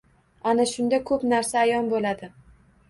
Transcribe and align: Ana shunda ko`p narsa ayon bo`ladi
Ana 0.51 0.65
shunda 0.71 1.01
ko`p 1.11 1.21
narsa 1.35 1.63
ayon 1.67 1.95
bo`ladi 1.95 2.33